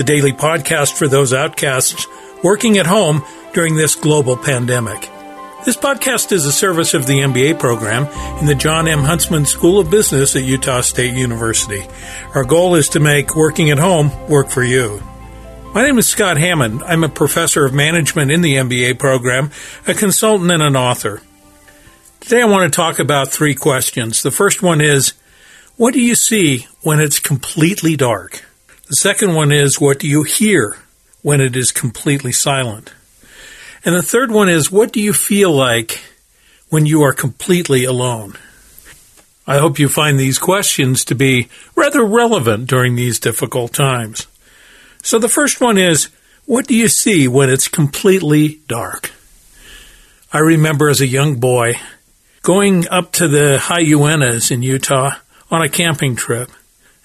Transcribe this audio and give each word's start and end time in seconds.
the 0.00 0.04
daily 0.04 0.32
podcast 0.32 0.96
for 0.96 1.08
those 1.08 1.34
outcasts 1.34 2.06
working 2.42 2.78
at 2.78 2.86
home 2.86 3.22
during 3.52 3.76
this 3.76 3.94
global 3.94 4.34
pandemic. 4.34 4.98
This 5.66 5.76
podcast 5.76 6.32
is 6.32 6.46
a 6.46 6.52
service 6.52 6.94
of 6.94 7.06
the 7.06 7.18
MBA 7.18 7.58
program 7.58 8.06
in 8.38 8.46
the 8.46 8.54
John 8.54 8.88
M. 8.88 9.00
Huntsman 9.00 9.44
School 9.44 9.78
of 9.78 9.90
Business 9.90 10.34
at 10.36 10.42
Utah 10.42 10.80
State 10.80 11.12
University. 11.12 11.86
Our 12.34 12.44
goal 12.44 12.76
is 12.76 12.88
to 12.90 12.98
make 12.98 13.36
working 13.36 13.68
at 13.68 13.78
home 13.78 14.10
work 14.26 14.48
for 14.48 14.64
you. 14.64 15.02
My 15.74 15.84
name 15.84 15.98
is 15.98 16.08
Scott 16.08 16.38
Hammond. 16.38 16.82
I'm 16.82 17.04
a 17.04 17.10
professor 17.10 17.66
of 17.66 17.74
management 17.74 18.30
in 18.30 18.40
the 18.40 18.54
MBA 18.54 18.98
program, 18.98 19.50
a 19.86 19.92
consultant, 19.92 20.50
and 20.50 20.62
an 20.62 20.76
author. 20.76 21.20
Today 22.20 22.40
I 22.40 22.46
want 22.46 22.72
to 22.72 22.74
talk 22.74 22.98
about 22.98 23.28
three 23.28 23.54
questions. 23.54 24.22
The 24.22 24.30
first 24.30 24.62
one 24.62 24.80
is, 24.80 25.12
what 25.76 25.92
do 25.92 26.00
you 26.00 26.14
see 26.14 26.68
when 26.80 27.00
it's 27.00 27.20
completely 27.20 27.96
dark? 27.96 28.46
The 28.90 28.96
second 28.96 29.36
one 29.36 29.52
is, 29.52 29.80
what 29.80 30.00
do 30.00 30.08
you 30.08 30.24
hear 30.24 30.76
when 31.22 31.40
it 31.40 31.54
is 31.54 31.70
completely 31.70 32.32
silent? 32.32 32.92
And 33.84 33.94
the 33.94 34.02
third 34.02 34.32
one 34.32 34.48
is, 34.48 34.72
what 34.72 34.92
do 34.92 35.00
you 35.00 35.12
feel 35.12 35.52
like 35.52 36.02
when 36.70 36.86
you 36.86 37.02
are 37.02 37.12
completely 37.12 37.84
alone? 37.84 38.36
I 39.46 39.58
hope 39.58 39.78
you 39.78 39.88
find 39.88 40.18
these 40.18 40.40
questions 40.40 41.04
to 41.04 41.14
be 41.14 41.48
rather 41.76 42.04
relevant 42.04 42.66
during 42.66 42.96
these 42.96 43.20
difficult 43.20 43.72
times. 43.72 44.26
So 45.04 45.20
the 45.20 45.28
first 45.28 45.60
one 45.60 45.78
is, 45.78 46.08
what 46.46 46.66
do 46.66 46.74
you 46.74 46.88
see 46.88 47.28
when 47.28 47.48
it's 47.48 47.68
completely 47.68 48.60
dark? 48.66 49.12
I 50.32 50.38
remember 50.38 50.88
as 50.88 51.00
a 51.00 51.06
young 51.06 51.36
boy 51.36 51.74
going 52.42 52.88
up 52.88 53.12
to 53.12 53.28
the 53.28 53.60
high 53.60 53.84
Uintas 53.84 54.50
in 54.50 54.62
Utah 54.62 55.12
on 55.48 55.62
a 55.62 55.68
camping 55.68 56.16
trip. 56.16 56.50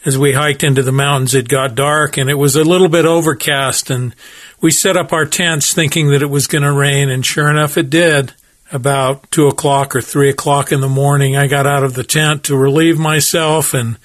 As 0.06 0.20
we 0.20 0.34
hiked 0.34 0.64
into 0.64 0.84
the 0.84 0.92
mountains, 0.92 1.34
it 1.34 1.48
got 1.48 1.74
dark 1.74 2.18
and 2.18 2.30
it 2.30 2.36
was 2.36 2.56
a 2.56 2.64
little 2.64 2.90
bit 2.90 3.06
overcast 3.06 3.90
and 3.90 4.14
we 4.62 4.70
set 4.70 4.96
up 4.96 5.12
our 5.12 5.26
tents 5.26 5.74
thinking 5.74 6.10
that 6.10 6.22
it 6.22 6.30
was 6.30 6.46
going 6.46 6.62
to 6.62 6.72
rain 6.72 7.10
and 7.10 7.26
sure 7.26 7.50
enough 7.50 7.76
it 7.76 7.90
did. 7.90 8.34
About 8.72 9.32
two 9.32 9.48
o'clock 9.48 9.96
or 9.96 10.02
three 10.02 10.30
o'clock 10.30 10.72
in 10.72 10.80
the 10.80 10.88
morning, 10.88 11.36
I 11.36 11.48
got 11.48 11.66
out 11.66 11.84
of 11.84 11.96
the 11.96 12.04
tent 12.04 12.44
to 12.46 12.56
relieve 12.56 13.00
myself 13.00 13.74
and 13.74 13.98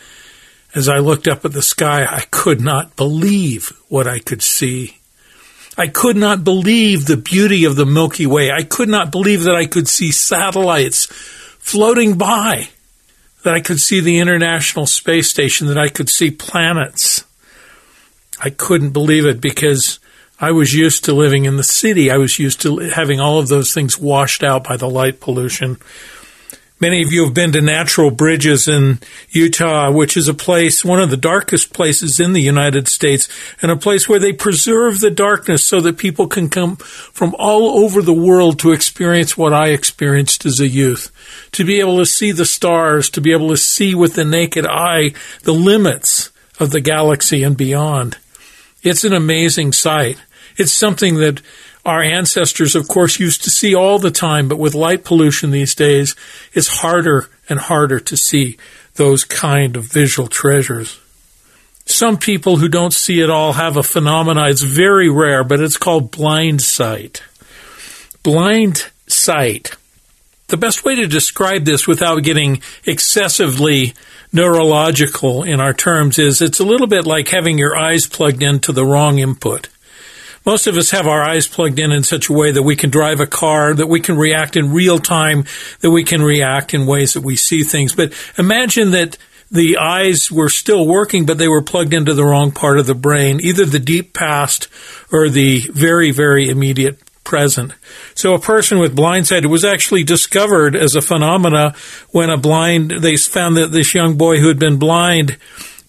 as 0.74 0.88
I 0.88 0.98
looked 0.98 1.28
up 1.28 1.44
at 1.44 1.52
the 1.52 1.60
sky, 1.60 2.06
I 2.08 2.22
could 2.30 2.62
not 2.62 2.96
believe 2.96 3.70
what 3.88 4.06
I 4.06 4.20
could 4.20 4.42
see. 4.42 4.96
I 5.76 5.88
could 5.88 6.16
not 6.16 6.44
believe 6.44 7.04
the 7.04 7.18
beauty 7.18 7.66
of 7.66 7.76
the 7.76 7.86
Milky 7.86 8.26
Way. 8.26 8.50
I 8.50 8.62
could 8.62 8.88
not 8.88 9.12
believe 9.12 9.42
that 9.42 9.54
I 9.54 9.66
could 9.66 9.88
see 9.88 10.12
satellites 10.12 11.06
floating 11.58 12.16
by 12.16 12.70
that 13.42 13.54
I 13.54 13.60
could 13.60 13.80
see 13.80 14.00
the 14.00 14.18
International 14.18 14.86
Space 14.86 15.30
Station, 15.30 15.66
that 15.68 15.78
I 15.78 15.88
could 15.88 16.08
see 16.08 16.30
planets. 16.30 17.24
I 18.42 18.50
couldn't 18.50 18.90
believe 18.90 19.26
it 19.26 19.40
because 19.40 19.98
I 20.40 20.52
was 20.52 20.72
used 20.72 21.04
to 21.04 21.12
living 21.12 21.44
in 21.44 21.56
the 21.56 21.62
city. 21.62 22.10
I 22.10 22.16
was 22.16 22.38
used 22.38 22.62
to 22.62 22.78
having 22.78 23.20
all 23.20 23.38
of 23.38 23.48
those 23.48 23.74
things 23.74 23.98
washed 23.98 24.42
out 24.42 24.64
by 24.64 24.76
the 24.76 24.88
light 24.88 25.20
pollution. 25.20 25.76
Many 26.80 27.02
of 27.02 27.12
you 27.12 27.24
have 27.26 27.34
been 27.34 27.52
to 27.52 27.60
Natural 27.60 28.10
Bridges 28.10 28.66
in 28.66 29.00
Utah, 29.28 29.90
which 29.90 30.16
is 30.16 30.28
a 30.28 30.34
place, 30.34 30.82
one 30.82 30.98
of 30.98 31.10
the 31.10 31.16
darkest 31.18 31.74
places 31.74 32.18
in 32.18 32.32
the 32.32 32.40
United 32.40 32.88
States, 32.88 33.28
and 33.60 33.70
a 33.70 33.76
place 33.76 34.08
where 34.08 34.18
they 34.18 34.32
preserve 34.32 34.98
the 34.98 35.10
darkness 35.10 35.62
so 35.62 35.82
that 35.82 35.98
people 35.98 36.26
can 36.26 36.48
come 36.48 36.76
from 36.76 37.36
all 37.38 37.84
over 37.84 38.00
the 38.00 38.14
world 38.14 38.58
to 38.60 38.72
experience 38.72 39.36
what 39.36 39.52
I 39.52 39.68
experienced 39.68 40.46
as 40.46 40.58
a 40.58 40.68
youth. 40.68 41.12
To 41.52 41.66
be 41.66 41.80
able 41.80 41.98
to 41.98 42.06
see 42.06 42.32
the 42.32 42.46
stars, 42.46 43.10
to 43.10 43.20
be 43.20 43.32
able 43.32 43.50
to 43.50 43.58
see 43.58 43.94
with 43.94 44.14
the 44.14 44.24
naked 44.24 44.64
eye 44.64 45.10
the 45.42 45.52
limits 45.52 46.30
of 46.58 46.70
the 46.70 46.80
galaxy 46.80 47.42
and 47.42 47.58
beyond. 47.58 48.16
It's 48.82 49.04
an 49.04 49.12
amazing 49.12 49.74
sight. 49.74 50.16
It's 50.56 50.72
something 50.72 51.16
that 51.16 51.42
our 51.84 52.02
ancestors, 52.02 52.74
of 52.74 52.88
course, 52.88 53.18
used 53.18 53.44
to 53.44 53.50
see 53.50 53.74
all 53.74 53.98
the 53.98 54.10
time, 54.10 54.48
but 54.48 54.58
with 54.58 54.74
light 54.74 55.04
pollution 55.04 55.50
these 55.50 55.74
days, 55.74 56.14
it's 56.52 56.68
harder 56.68 57.28
and 57.48 57.58
harder 57.58 57.98
to 58.00 58.16
see 58.16 58.58
those 58.94 59.24
kind 59.24 59.76
of 59.76 59.84
visual 59.84 60.28
treasures. 60.28 60.98
Some 61.86 62.18
people 62.18 62.56
who 62.56 62.68
don't 62.68 62.92
see 62.92 63.22
at 63.22 63.30
all 63.30 63.54
have 63.54 63.76
a 63.76 63.82
phenomenon. 63.82 64.48
It's 64.48 64.62
very 64.62 65.10
rare, 65.10 65.42
but 65.42 65.60
it's 65.60 65.76
called 65.76 66.10
blind 66.10 66.62
sight. 66.62 67.22
Blind 68.22 68.90
sight. 69.08 69.74
The 70.48 70.56
best 70.56 70.84
way 70.84 70.96
to 70.96 71.06
describe 71.06 71.64
this 71.64 71.86
without 71.86 72.22
getting 72.22 72.60
excessively 72.84 73.94
neurological 74.32 75.42
in 75.42 75.60
our 75.60 75.72
terms 75.72 76.18
is 76.18 76.42
it's 76.42 76.60
a 76.60 76.64
little 76.64 76.86
bit 76.86 77.06
like 77.06 77.28
having 77.28 77.58
your 77.58 77.76
eyes 77.76 78.06
plugged 78.06 78.42
into 78.42 78.72
the 78.72 78.84
wrong 78.84 79.18
input. 79.18 79.68
Most 80.50 80.66
of 80.66 80.76
us 80.76 80.90
have 80.90 81.06
our 81.06 81.22
eyes 81.22 81.46
plugged 81.46 81.78
in 81.78 81.92
in 81.92 82.02
such 82.02 82.28
a 82.28 82.32
way 82.32 82.50
that 82.50 82.64
we 82.64 82.74
can 82.74 82.90
drive 82.90 83.20
a 83.20 83.26
car, 83.26 83.72
that 83.72 83.86
we 83.86 84.00
can 84.00 84.16
react 84.16 84.56
in 84.56 84.72
real 84.72 84.98
time, 84.98 85.44
that 85.78 85.92
we 85.92 86.02
can 86.02 86.22
react 86.22 86.74
in 86.74 86.86
ways 86.86 87.12
that 87.12 87.20
we 87.20 87.36
see 87.36 87.62
things. 87.62 87.94
But 87.94 88.12
imagine 88.36 88.90
that 88.90 89.16
the 89.52 89.76
eyes 89.78 90.28
were 90.28 90.48
still 90.48 90.88
working, 90.88 91.24
but 91.24 91.38
they 91.38 91.46
were 91.46 91.62
plugged 91.62 91.94
into 91.94 92.14
the 92.14 92.24
wrong 92.24 92.50
part 92.50 92.80
of 92.80 92.88
the 92.88 92.96
brain, 92.96 93.38
either 93.40 93.64
the 93.64 93.78
deep 93.78 94.12
past 94.12 94.66
or 95.12 95.28
the 95.28 95.60
very, 95.72 96.10
very 96.10 96.48
immediate 96.48 96.98
present. 97.22 97.72
So 98.16 98.34
a 98.34 98.40
person 98.40 98.80
with 98.80 98.96
blind 98.96 99.28
sight 99.28 99.46
was 99.46 99.64
actually 99.64 100.02
discovered 100.02 100.74
as 100.74 100.96
a 100.96 101.00
phenomena 101.00 101.76
when 102.10 102.28
a 102.28 102.36
blind, 102.36 102.90
they 103.02 103.14
found 103.14 103.56
that 103.56 103.70
this 103.70 103.94
young 103.94 104.16
boy 104.16 104.40
who 104.40 104.48
had 104.48 104.58
been 104.58 104.80
blind, 104.80 105.36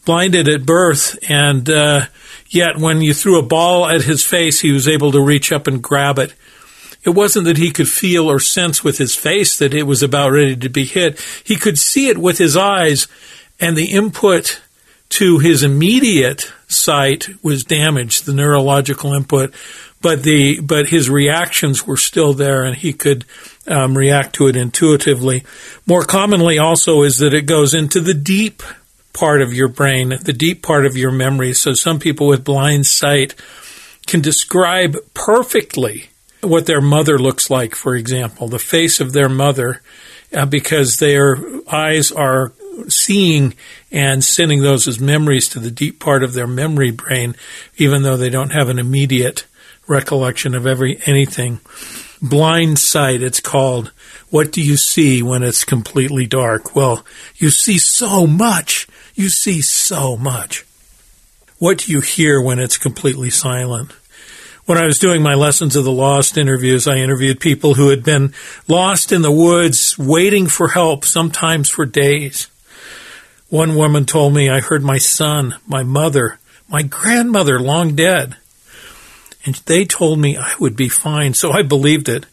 blinded 0.05 0.47
at 0.47 0.67
birth 0.67 1.17
and, 1.27 1.67
uh, 1.67 2.05
Yet 2.51 2.77
when 2.77 2.99
you 2.99 3.13
threw 3.13 3.39
a 3.39 3.43
ball 3.43 3.87
at 3.87 4.01
his 4.01 4.25
face, 4.25 4.59
he 4.59 4.73
was 4.73 4.85
able 4.85 5.13
to 5.13 5.21
reach 5.21 5.53
up 5.53 5.67
and 5.67 5.81
grab 5.81 6.19
it. 6.19 6.33
It 7.03 7.11
wasn't 7.11 7.45
that 7.45 7.57
he 7.57 7.71
could 7.71 7.87
feel 7.87 8.29
or 8.29 8.41
sense 8.41 8.83
with 8.83 8.97
his 8.97 9.15
face 9.15 9.57
that 9.57 9.73
it 9.73 9.83
was 9.83 10.03
about 10.03 10.33
ready 10.33 10.57
to 10.57 10.69
be 10.69 10.83
hit. 10.83 11.19
He 11.45 11.55
could 11.55 11.79
see 11.79 12.09
it 12.09 12.17
with 12.17 12.37
his 12.37 12.57
eyes, 12.57 13.07
and 13.57 13.77
the 13.77 13.93
input 13.93 14.61
to 15.11 15.39
his 15.39 15.63
immediate 15.63 16.51
sight 16.67 17.29
was 17.41 17.63
damaged, 17.63 18.25
the 18.25 18.33
neurological 18.33 19.13
input, 19.13 19.53
but 20.01 20.23
the 20.23 20.59
but 20.59 20.89
his 20.89 21.09
reactions 21.09 21.87
were 21.87 21.97
still 21.97 22.33
there, 22.33 22.63
and 22.63 22.75
he 22.75 22.91
could 22.91 23.23
um, 23.65 23.97
react 23.97 24.35
to 24.35 24.47
it 24.47 24.57
intuitively. 24.57 25.45
More 25.85 26.03
commonly, 26.03 26.59
also, 26.59 27.03
is 27.03 27.19
that 27.19 27.33
it 27.33 27.45
goes 27.45 27.73
into 27.73 28.01
the 28.01 28.13
deep 28.13 28.61
part 29.13 29.41
of 29.41 29.53
your 29.53 29.67
brain, 29.67 30.13
the 30.21 30.33
deep 30.33 30.61
part 30.61 30.85
of 30.85 30.97
your 30.97 31.11
memory. 31.11 31.53
So 31.53 31.73
some 31.73 31.99
people 31.99 32.27
with 32.27 32.43
blind 32.43 32.85
sight 32.85 33.35
can 34.07 34.21
describe 34.21 34.97
perfectly 35.13 36.09
what 36.41 36.65
their 36.65 36.81
mother 36.81 37.17
looks 37.19 37.49
like, 37.49 37.75
for 37.75 37.95
example, 37.95 38.47
the 38.47 38.59
face 38.59 38.99
of 38.99 39.13
their 39.13 39.29
mother, 39.29 39.81
uh, 40.33 40.45
because 40.45 40.97
their 40.97 41.37
eyes 41.71 42.11
are 42.11 42.53
seeing 42.87 43.53
and 43.91 44.23
sending 44.23 44.61
those 44.61 44.87
as 44.87 44.99
memories 44.99 45.47
to 45.49 45.59
the 45.59 45.71
deep 45.71 45.99
part 45.99 46.23
of 46.23 46.33
their 46.33 46.47
memory 46.47 46.91
brain, 46.91 47.35
even 47.77 48.01
though 48.03 48.17
they 48.17 48.29
don't 48.29 48.51
have 48.51 48.69
an 48.69 48.79
immediate 48.79 49.45
recollection 49.87 50.55
of 50.55 50.65
every 50.65 50.99
anything. 51.05 51.59
Blind 52.21 52.79
sight, 52.79 53.21
it's 53.21 53.39
called. 53.39 53.91
What 54.29 54.51
do 54.51 54.61
you 54.61 54.77
see 54.77 55.21
when 55.21 55.43
it's 55.43 55.65
completely 55.65 56.25
dark? 56.25 56.75
Well, 56.75 57.05
you 57.35 57.49
see 57.49 57.77
so 57.77 58.25
much. 58.25 58.80
You 59.21 59.29
see 59.29 59.61
so 59.61 60.17
much. 60.17 60.65
What 61.59 61.77
do 61.77 61.91
you 61.91 62.01
hear 62.01 62.41
when 62.41 62.57
it's 62.57 62.79
completely 62.79 63.29
silent? 63.29 63.91
When 64.65 64.79
I 64.79 64.85
was 64.87 64.97
doing 64.97 65.21
my 65.21 65.35
Lessons 65.35 65.75
of 65.75 65.83
the 65.83 65.91
Lost 65.91 66.39
interviews, 66.39 66.87
I 66.87 66.95
interviewed 66.95 67.39
people 67.39 67.75
who 67.75 67.89
had 67.89 68.03
been 68.03 68.33
lost 68.67 69.11
in 69.11 69.21
the 69.21 69.31
woods, 69.31 69.95
waiting 69.95 70.47
for 70.47 70.69
help, 70.69 71.05
sometimes 71.05 71.69
for 71.69 71.85
days. 71.85 72.49
One 73.49 73.75
woman 73.75 74.05
told 74.05 74.33
me, 74.33 74.49
I 74.49 74.59
heard 74.59 74.81
my 74.81 74.97
son, 74.97 75.53
my 75.67 75.83
mother, 75.83 76.39
my 76.67 76.81
grandmother 76.81 77.59
long 77.59 77.93
dead. 77.93 78.37
And 79.45 79.53
they 79.67 79.85
told 79.85 80.17
me 80.17 80.35
I 80.35 80.55
would 80.59 80.75
be 80.75 80.89
fine, 80.89 81.35
so 81.35 81.51
I 81.51 81.61
believed 81.61 82.09
it. 82.09 82.25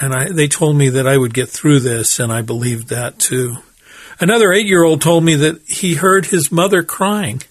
And 0.00 0.14
I, 0.14 0.32
they 0.32 0.48
told 0.48 0.74
me 0.74 0.88
that 0.88 1.06
I 1.06 1.18
would 1.18 1.34
get 1.34 1.50
through 1.50 1.80
this, 1.80 2.18
and 2.18 2.32
I 2.32 2.40
believed 2.40 2.88
that 2.88 3.18
too. 3.18 3.58
Another 4.20 4.52
eight 4.52 4.66
year 4.66 4.82
old 4.82 5.00
told 5.00 5.24
me 5.24 5.34
that 5.36 5.62
he 5.62 5.94
heard 5.94 6.26
his 6.26 6.52
mother 6.52 6.82
crying. 6.82 7.42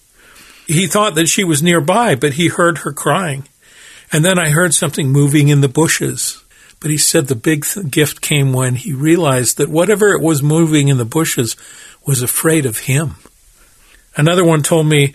He 0.66 0.86
thought 0.86 1.14
that 1.16 1.28
she 1.28 1.44
was 1.44 1.62
nearby, 1.62 2.14
but 2.14 2.34
he 2.34 2.48
heard 2.48 2.78
her 2.78 2.92
crying. 2.92 3.48
And 4.12 4.24
then 4.24 4.38
I 4.38 4.50
heard 4.50 4.74
something 4.74 5.10
moving 5.10 5.48
in 5.48 5.60
the 5.60 5.68
bushes. 5.68 6.42
But 6.80 6.90
he 6.90 6.98
said 6.98 7.26
the 7.26 7.34
big 7.34 7.64
th- 7.64 7.90
gift 7.90 8.20
came 8.20 8.52
when 8.52 8.74
he 8.74 8.92
realized 8.92 9.56
that 9.58 9.68
whatever 9.68 10.12
it 10.12 10.20
was 10.20 10.42
moving 10.42 10.88
in 10.88 10.98
the 10.98 11.04
bushes 11.04 11.56
was 12.04 12.22
afraid 12.22 12.66
of 12.66 12.80
him. 12.80 13.16
Another 14.16 14.44
one 14.44 14.62
told 14.62 14.86
me, 14.86 15.14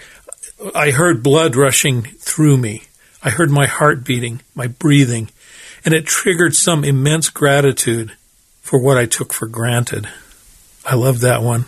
I 0.74 0.92
heard 0.92 1.22
blood 1.22 1.56
rushing 1.56 2.04
through 2.04 2.58
me. 2.58 2.84
I 3.22 3.30
heard 3.30 3.52
my 3.52 3.68
heart 3.68 4.06
beating, 4.06 4.42
my 4.56 4.68
breathing, 4.68 5.30
and 5.84 5.94
it 5.94 6.06
triggered 6.06 6.56
some 6.56 6.84
immense 6.84 7.30
gratitude 7.30 8.16
for 8.62 8.82
what 8.82 8.98
I 8.98 9.06
took 9.06 9.34
for 9.34 9.48
granted. 9.48 10.10
I 10.90 10.96
love 10.96 11.20
that 11.20 11.44
one. 11.44 11.66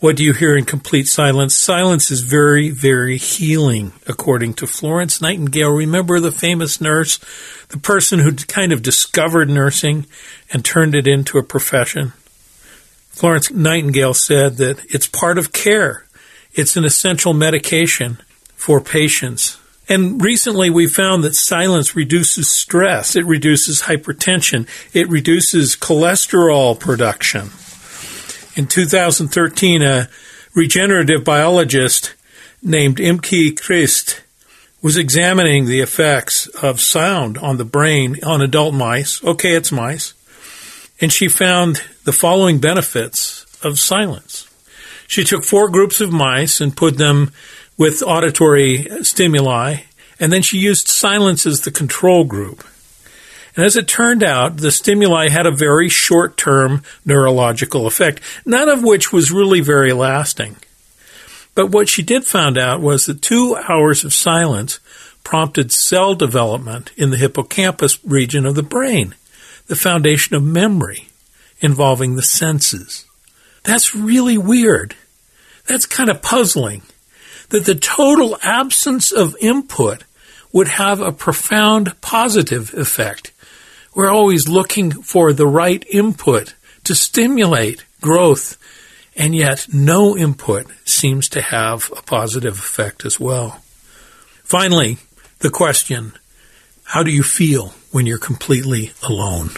What 0.00 0.16
do 0.16 0.24
you 0.24 0.32
hear 0.32 0.56
in 0.56 0.64
complete 0.64 1.06
silence? 1.06 1.54
Silence 1.54 2.10
is 2.10 2.22
very, 2.22 2.70
very 2.70 3.16
healing, 3.16 3.92
according 4.08 4.54
to 4.54 4.66
Florence 4.66 5.20
Nightingale. 5.20 5.70
Remember 5.70 6.18
the 6.18 6.32
famous 6.32 6.80
nurse, 6.80 7.18
the 7.68 7.78
person 7.78 8.18
who 8.18 8.32
kind 8.32 8.72
of 8.72 8.82
discovered 8.82 9.48
nursing 9.48 10.06
and 10.52 10.64
turned 10.64 10.96
it 10.96 11.06
into 11.06 11.38
a 11.38 11.44
profession? 11.44 12.14
Florence 13.10 13.52
Nightingale 13.52 14.14
said 14.14 14.56
that 14.56 14.84
it's 14.92 15.06
part 15.06 15.38
of 15.38 15.52
care. 15.52 16.04
It's 16.52 16.76
an 16.76 16.84
essential 16.84 17.34
medication 17.34 18.18
for 18.56 18.80
patients. 18.80 19.56
And 19.88 20.20
recently 20.20 20.68
we 20.68 20.88
found 20.88 21.22
that 21.22 21.36
silence 21.36 21.94
reduces 21.94 22.48
stress. 22.48 23.14
It 23.14 23.24
reduces 23.24 23.82
hypertension. 23.82 24.66
It 24.92 25.08
reduces 25.08 25.76
cholesterol 25.76 26.76
production. 26.76 27.50
In 28.58 28.66
2013, 28.66 29.82
a 29.82 30.08
regenerative 30.52 31.22
biologist 31.22 32.16
named 32.60 32.96
Imke 32.96 33.52
Kirste 33.54 34.18
was 34.82 34.96
examining 34.96 35.66
the 35.66 35.80
effects 35.80 36.48
of 36.48 36.80
sound 36.80 37.38
on 37.38 37.58
the 37.58 37.64
brain 37.64 38.16
on 38.24 38.42
adult 38.42 38.74
mice. 38.74 39.22
Okay, 39.22 39.52
it's 39.52 39.70
mice. 39.70 40.12
And 41.00 41.12
she 41.12 41.28
found 41.28 41.84
the 42.02 42.12
following 42.12 42.58
benefits 42.58 43.46
of 43.62 43.78
silence. 43.78 44.48
She 45.06 45.22
took 45.22 45.44
four 45.44 45.68
groups 45.68 46.00
of 46.00 46.10
mice 46.10 46.60
and 46.60 46.76
put 46.76 46.98
them 46.98 47.30
with 47.76 48.02
auditory 48.02 48.88
stimuli, 49.04 49.82
and 50.18 50.32
then 50.32 50.42
she 50.42 50.58
used 50.58 50.88
silence 50.88 51.46
as 51.46 51.60
the 51.60 51.70
control 51.70 52.24
group. 52.24 52.64
And 53.58 53.66
as 53.66 53.74
it 53.74 53.88
turned 53.88 54.22
out, 54.22 54.58
the 54.58 54.70
stimuli 54.70 55.30
had 55.30 55.44
a 55.44 55.50
very 55.50 55.88
short 55.88 56.36
term 56.36 56.84
neurological 57.04 57.88
effect, 57.88 58.20
none 58.46 58.68
of 58.68 58.84
which 58.84 59.12
was 59.12 59.32
really 59.32 59.58
very 59.58 59.92
lasting. 59.92 60.58
But 61.56 61.72
what 61.72 61.88
she 61.88 62.04
did 62.04 62.24
find 62.24 62.56
out 62.56 62.80
was 62.80 63.06
that 63.06 63.20
two 63.20 63.58
hours 63.68 64.04
of 64.04 64.14
silence 64.14 64.78
prompted 65.24 65.72
cell 65.72 66.14
development 66.14 66.92
in 66.96 67.10
the 67.10 67.16
hippocampus 67.16 67.98
region 68.04 68.46
of 68.46 68.54
the 68.54 68.62
brain, 68.62 69.16
the 69.66 69.74
foundation 69.74 70.36
of 70.36 70.44
memory 70.44 71.08
involving 71.58 72.14
the 72.14 72.22
senses. 72.22 73.06
That's 73.64 73.92
really 73.92 74.38
weird. 74.38 74.94
That's 75.66 75.84
kind 75.84 76.10
of 76.10 76.22
puzzling 76.22 76.82
that 77.48 77.64
the 77.64 77.74
total 77.74 78.38
absence 78.40 79.10
of 79.10 79.34
input 79.40 80.04
would 80.52 80.68
have 80.68 81.00
a 81.00 81.10
profound 81.10 82.00
positive 82.00 82.72
effect 82.72 83.32
we're 83.98 84.12
always 84.12 84.46
looking 84.46 84.92
for 84.92 85.32
the 85.32 85.48
right 85.48 85.84
input 85.90 86.54
to 86.84 86.94
stimulate 86.94 87.84
growth, 88.00 88.56
and 89.16 89.34
yet 89.34 89.66
no 89.72 90.16
input 90.16 90.68
seems 90.84 91.28
to 91.28 91.42
have 91.42 91.92
a 91.96 92.02
positive 92.02 92.56
effect 92.56 93.04
as 93.04 93.18
well. 93.18 93.60
Finally, 94.44 94.98
the 95.40 95.50
question 95.50 96.12
how 96.84 97.02
do 97.02 97.10
you 97.10 97.24
feel 97.24 97.74
when 97.90 98.06
you're 98.06 98.18
completely 98.18 98.92
alone? 99.02 99.50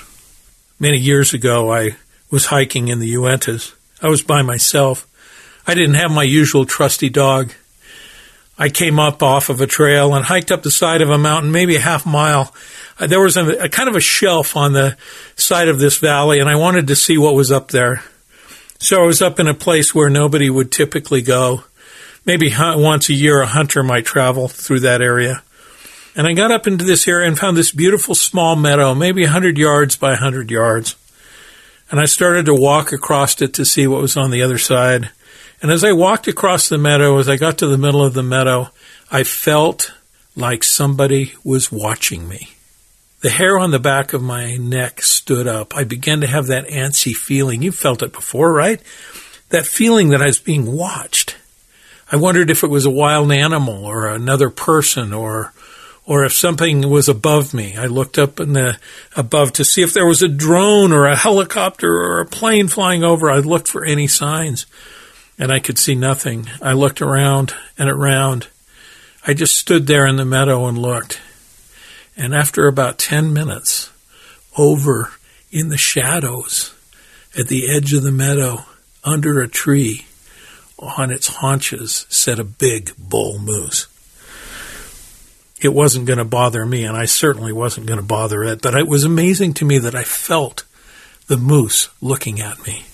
Many 0.79 0.97
years 0.97 1.35
ago, 1.35 1.71
I 1.71 1.97
was 2.31 2.47
hiking 2.47 2.89
in 2.89 2.99
the 2.99 3.13
Uintas. 3.13 3.75
I 4.01 4.09
was 4.09 4.23
by 4.23 4.41
myself. 4.41 5.07
I 5.67 5.75
didn't 5.75 5.97
have 5.97 6.11
my 6.11 6.23
usual 6.23 6.65
trusty 6.65 7.11
dog. 7.11 7.53
I 8.61 8.69
came 8.69 9.01
up 9.01 9.23
off 9.23 9.49
of 9.49 9.63
a 9.63 9.67
trail 9.67 10.15
and 10.15 10.23
hiked 10.23 10.53
up 10.53 10.63
the 10.63 10.71
side 10.71 11.01
of 11.01 11.09
a 11.09 11.17
mountain, 11.17 11.51
maybe 11.51 11.77
a 11.77 11.81
half 11.81 12.05
mile. 12.05 12.55
Uh, 12.99 13.07
there 13.07 13.23
was 13.23 13.39
a, 13.39 13.65
a 13.65 13.69
kind 13.71 13.89
of 13.89 13.97
a 13.97 14.01
shelf 14.01 14.55
on 14.55 14.75
the 14.75 14.99
side 15.35 15.69
of 15.69 15.79
this 15.79 15.97
valley, 15.97 16.41
and 16.41 16.49
I 16.49 16.57
wanted 16.57 16.89
to 16.89 16.95
see 16.95 17.17
what 17.17 17.35
was 17.35 17.51
up 17.51 17.71
there. 17.71 18.05
So 18.79 19.03
I 19.03 19.07
was 19.07 19.23
up 19.23 19.41
in 19.41 19.49
a 19.49 19.55
place 19.55 19.95
where 19.95 20.11
nobody 20.11 20.51
would 20.51 20.71
typically 20.71 21.23
go. 21.23 21.65
Maybe 22.27 22.53
once 22.59 23.09
a 23.09 23.15
year, 23.15 23.41
a 23.41 23.47
hunter 23.47 23.83
might 23.83 24.05
travel 24.05 24.47
through 24.47 24.81
that 24.81 25.01
area. 25.01 25.43
And 26.15 26.27
I 26.27 26.35
got 26.35 26.51
up 26.51 26.67
into 26.67 26.85
this 26.85 27.09
area 27.09 27.29
and 27.29 27.39
found 27.39 27.57
this 27.57 27.73
beautiful 27.73 28.15
small 28.15 28.57
meadow, 28.57 28.95
maybe 28.95 29.23
a 29.23 29.29
100 29.29 29.57
yards 29.57 29.97
by 29.97 30.09
a 30.09 30.21
100 30.21 30.51
yards. 30.51 30.97
And 31.91 31.99
I 31.99 32.05
started 32.05 32.45
to 32.45 32.55
walk 32.55 32.93
across 32.93 33.41
it 33.41 33.55
to 33.55 33.65
see 33.65 33.87
what 33.87 34.03
was 34.03 34.19
on 34.19 34.31
the 34.31 34.43
other 34.43 34.59
side. 34.59 35.11
And 35.63 35.71
as 35.71 35.85
I 35.85 35.93
walked 35.93 36.27
across 36.27 36.69
the 36.69 36.79
meadow, 36.79 37.19
as 37.19 37.29
I 37.29 37.37
got 37.37 37.59
to 37.59 37.67
the 37.67 37.77
middle 37.77 38.03
of 38.03 38.15
the 38.15 38.23
meadow, 38.23 38.71
I 39.11 39.25
felt 39.25 39.93
like 40.35 40.65
somebody 40.65 41.35
was 41.45 41.71
watching 41.71 42.29
me. 42.29 42.51
The 43.21 43.31
hair 43.31 43.59
on 43.59 43.71
the 43.71 43.79
back 43.79 44.15
of 44.15 44.23
my 44.23 44.57
neck 44.57 45.03
stood 45.03 45.47
up. 45.47 45.77
I 45.77 45.85
began 45.85 46.23
to 46.23 46.27
have 46.27 46.47
that 46.47 46.69
antsy 46.69 47.15
feeling. 47.15 47.61
You 47.61 47.73
felt 47.73 48.03
it 48.03 48.13
before, 48.13 48.53
right? 48.53 48.81
That 49.51 49.67
feeling 49.67 50.09
that 50.09 50.23
I 50.23 50.27
was 50.27 50.39
being 50.39 50.73
watched. 50.73 51.37
I 52.11 52.17
wondered 52.17 52.49
if 52.49 52.65
it 52.65 52.71
was 52.71 52.87
a 52.87 52.91
wild 52.91 53.31
animal 53.31 53.85
or 53.85 54.09
another 54.09 54.49
person 54.51 55.13
or 55.13 55.53
or 56.07 56.25
if 56.25 56.33
something 56.33 56.89
was 56.89 57.09
above 57.09 57.55
me. 57.55 57.77
I 57.77 57.85
looked 57.85 58.19
up 58.19 58.41
in 58.41 58.55
the 58.55 58.79
above 59.15 59.53
to 59.53 59.65
see 59.65 59.83
if 59.83 59.93
there 59.93 60.07
was 60.07 60.23
a 60.23 60.29
drone 60.29 60.93
or 60.93 61.05
a 61.05 61.15
helicopter 61.15 61.93
or 61.93 62.21
a 62.21 62.27
plane 62.27 62.67
flying 62.67 63.05
over. 63.05 63.31
I 63.31 63.39
looked 63.39 63.69
for 63.69 63.85
any 63.85 64.09
signs 64.09 64.67
and 65.41 65.51
I 65.51 65.59
could 65.59 65.79
see 65.79 65.95
nothing. 65.95 66.47
I 66.61 66.75
looked 66.75 67.01
around 67.01 67.55
and 67.79 67.89
around. 67.89 68.49
I 69.27 69.33
just 69.33 69.57
stood 69.57 69.87
there 69.87 70.07
in 70.07 70.17
the 70.17 70.25
meadow 70.27 70.67
and 70.67 70.77
looked. 70.77 71.19
And 72.15 72.35
after 72.35 72.69
about 72.69 72.99
10 72.99 73.33
minutes, 73.33 73.91
over 74.59 75.13
in 75.51 75.71
the 75.71 75.79
shadows 75.79 76.75
at 77.39 77.49
the 77.49 77.75
edge 77.75 77.95
of 77.95 78.03
the 78.03 78.13
meadow, 78.13 78.67
under 79.03 79.41
a 79.41 79.49
tree, 79.49 80.05
on 80.79 81.11
its 81.11 81.29
haunches, 81.29 82.05
sat 82.11 82.39
a 82.39 82.45
big 82.45 82.93
bull 82.99 83.39
moose. 83.39 83.87
It 85.63 85.73
wasn't 85.73 86.07
going 86.07 86.19
to 86.19 86.25
bother 86.25 86.67
me, 86.67 86.85
and 86.85 86.97
I 86.97 87.07
certainly 87.07 87.53
wasn't 87.53 87.87
going 87.87 88.01
to 88.01 88.07
bother 88.07 88.45
it, 88.45 88.61
but 88.61 88.75
it 88.75 88.87
was 88.87 89.05
amazing 89.05 89.55
to 89.55 89.65
me 89.65 89.79
that 89.79 89.95
I 89.95 90.05
felt 90.05 90.65
the 91.29 91.39
moose 91.39 91.89
looking 92.03 92.41
at 92.41 92.67
me. 92.67 92.85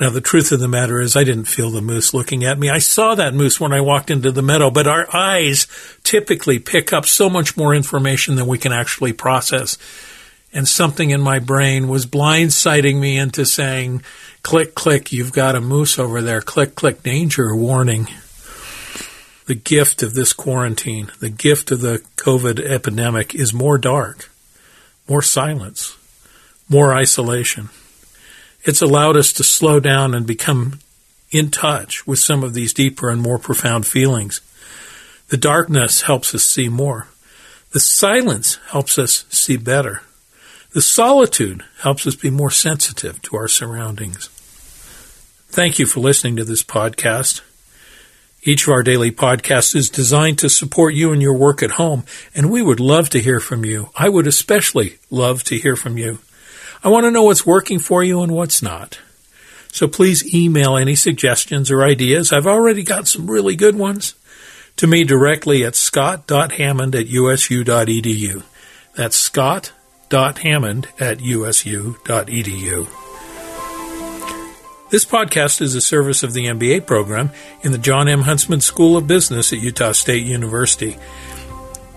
Now, 0.00 0.10
the 0.10 0.20
truth 0.20 0.52
of 0.52 0.60
the 0.60 0.68
matter 0.68 1.00
is, 1.00 1.16
I 1.16 1.24
didn't 1.24 1.46
feel 1.46 1.70
the 1.70 1.80
moose 1.80 2.14
looking 2.14 2.44
at 2.44 2.58
me. 2.58 2.70
I 2.70 2.78
saw 2.78 3.16
that 3.16 3.34
moose 3.34 3.58
when 3.58 3.72
I 3.72 3.80
walked 3.80 4.12
into 4.12 4.30
the 4.30 4.42
meadow, 4.42 4.70
but 4.70 4.86
our 4.86 5.12
eyes 5.14 5.66
typically 6.04 6.60
pick 6.60 6.92
up 6.92 7.04
so 7.04 7.28
much 7.28 7.56
more 7.56 7.74
information 7.74 8.36
than 8.36 8.46
we 8.46 8.58
can 8.58 8.72
actually 8.72 9.12
process. 9.12 9.76
And 10.52 10.68
something 10.68 11.10
in 11.10 11.20
my 11.20 11.40
brain 11.40 11.88
was 11.88 12.06
blindsiding 12.06 13.00
me 13.00 13.18
into 13.18 13.44
saying, 13.44 14.02
click, 14.42 14.76
click, 14.76 15.12
you've 15.12 15.32
got 15.32 15.56
a 15.56 15.60
moose 15.60 15.98
over 15.98 16.22
there. 16.22 16.42
Click, 16.42 16.76
click, 16.76 17.02
danger, 17.02 17.54
warning. 17.54 18.06
The 19.46 19.56
gift 19.56 20.04
of 20.04 20.14
this 20.14 20.32
quarantine, 20.32 21.10
the 21.18 21.30
gift 21.30 21.72
of 21.72 21.80
the 21.80 22.04
COVID 22.16 22.60
epidemic 22.60 23.34
is 23.34 23.52
more 23.52 23.78
dark, 23.78 24.30
more 25.08 25.22
silence, 25.22 25.96
more 26.68 26.94
isolation 26.94 27.70
it's 28.64 28.82
allowed 28.82 29.16
us 29.16 29.32
to 29.34 29.44
slow 29.44 29.80
down 29.80 30.14
and 30.14 30.26
become 30.26 30.80
in 31.30 31.50
touch 31.50 32.06
with 32.06 32.18
some 32.18 32.42
of 32.42 32.54
these 32.54 32.72
deeper 32.72 33.10
and 33.10 33.20
more 33.20 33.38
profound 33.38 33.86
feelings. 33.86 34.40
The 35.28 35.36
darkness 35.36 36.02
helps 36.02 36.34
us 36.34 36.44
see 36.44 36.68
more. 36.68 37.08
The 37.72 37.80
silence 37.80 38.58
helps 38.70 38.98
us 38.98 39.26
see 39.28 39.56
better. 39.56 40.02
The 40.72 40.82
solitude 40.82 41.64
helps 41.82 42.06
us 42.06 42.14
be 42.14 42.30
more 42.30 42.50
sensitive 42.50 43.20
to 43.22 43.36
our 43.36 43.48
surroundings. 43.48 44.28
Thank 45.48 45.78
you 45.78 45.86
for 45.86 46.00
listening 46.00 46.36
to 46.36 46.44
this 46.44 46.62
podcast. 46.62 47.42
Each 48.42 48.66
of 48.66 48.72
our 48.72 48.82
daily 48.82 49.10
podcasts 49.10 49.74
is 49.74 49.90
designed 49.90 50.38
to 50.38 50.48
support 50.48 50.94
you 50.94 51.12
in 51.12 51.20
your 51.20 51.36
work 51.36 51.62
at 51.62 51.72
home, 51.72 52.04
and 52.34 52.50
we 52.50 52.62
would 52.62 52.80
love 52.80 53.10
to 53.10 53.20
hear 53.20 53.40
from 53.40 53.64
you. 53.64 53.90
I 53.96 54.08
would 54.08 54.26
especially 54.26 54.98
love 55.10 55.42
to 55.44 55.56
hear 55.56 55.74
from 55.74 55.98
you. 55.98 56.20
I 56.82 56.88
want 56.88 57.04
to 57.04 57.10
know 57.10 57.24
what's 57.24 57.46
working 57.46 57.78
for 57.78 58.02
you 58.02 58.22
and 58.22 58.32
what's 58.32 58.62
not. 58.62 59.00
So 59.72 59.88
please 59.88 60.34
email 60.34 60.76
any 60.76 60.94
suggestions 60.94 61.70
or 61.70 61.82
ideas. 61.82 62.32
I've 62.32 62.46
already 62.46 62.82
got 62.82 63.08
some 63.08 63.30
really 63.30 63.56
good 63.56 63.76
ones 63.76 64.14
to 64.76 64.86
me 64.86 65.04
directly 65.04 65.64
at 65.64 65.74
scott.hammond 65.74 66.94
at 66.94 67.08
usu.edu. 67.08 68.42
That's 68.94 69.16
scott.hammond 69.16 70.88
at 70.98 71.20
usu.edu. 71.20 72.88
This 74.90 75.04
podcast 75.04 75.60
is 75.60 75.74
a 75.74 75.82
service 75.82 76.22
of 76.22 76.32
the 76.32 76.46
MBA 76.46 76.86
program 76.86 77.30
in 77.62 77.72
the 77.72 77.78
John 77.78 78.08
M. 78.08 78.22
Huntsman 78.22 78.62
School 78.62 78.96
of 78.96 79.06
Business 79.06 79.52
at 79.52 79.58
Utah 79.58 79.92
State 79.92 80.24
University. 80.24 80.96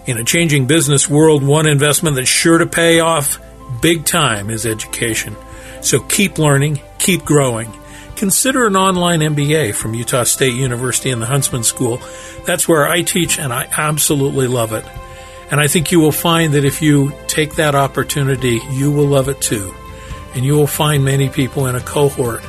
In 0.07 0.17
a 0.17 0.25
changing 0.25 0.67
business 0.67 1.07
world, 1.09 1.41
one 1.41 1.67
investment 1.67 2.17
that's 2.17 2.27
sure 2.27 2.57
to 2.57 2.65
pay 2.65 2.99
off 2.99 3.39
big 3.81 4.05
time 4.05 4.49
is 4.49 4.65
education. 4.65 5.35
So 5.81 5.99
keep 5.99 6.37
learning, 6.37 6.79
keep 6.99 7.25
growing. 7.25 7.71
Consider 8.15 8.67
an 8.67 8.75
online 8.75 9.21
MBA 9.21 9.73
from 9.73 9.95
Utah 9.95 10.23
State 10.23 10.53
University 10.53 11.09
and 11.09 11.21
the 11.21 11.25
Huntsman 11.25 11.63
School. 11.63 11.99
That's 12.45 12.67
where 12.67 12.87
I 12.87 13.01
teach 13.01 13.39
and 13.39 13.51
I 13.51 13.67
absolutely 13.75 14.47
love 14.47 14.73
it. 14.73 14.85
And 15.49 15.59
I 15.59 15.67
think 15.67 15.91
you 15.91 15.99
will 15.99 16.11
find 16.11 16.53
that 16.53 16.63
if 16.63 16.81
you 16.81 17.13
take 17.27 17.55
that 17.55 17.75
opportunity, 17.75 18.61
you 18.71 18.91
will 18.91 19.07
love 19.07 19.27
it 19.27 19.41
too. 19.41 19.73
And 20.35 20.45
you 20.45 20.53
will 20.53 20.67
find 20.67 21.03
many 21.03 21.29
people 21.29 21.65
in 21.65 21.75
a 21.75 21.81
cohort 21.81 22.41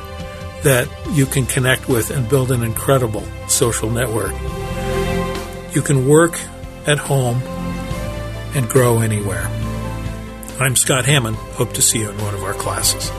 that 0.63 0.87
you 1.11 1.25
can 1.25 1.45
connect 1.45 1.89
with 1.89 2.11
and 2.11 2.29
build 2.29 2.51
an 2.51 2.63
incredible 2.63 3.23
social 3.47 3.89
network. 3.89 4.33
You 5.75 5.81
can 5.81 6.07
work 6.07 6.39
at 6.85 6.97
home 6.97 7.41
and 8.55 8.69
grow 8.69 8.99
anywhere. 8.99 9.49
I'm 10.59 10.75
Scott 10.75 11.05
Hammond. 11.05 11.35
Hope 11.35 11.73
to 11.73 11.81
see 11.81 11.99
you 11.99 12.09
in 12.11 12.17
one 12.19 12.35
of 12.35 12.43
our 12.43 12.53
classes. 12.53 13.09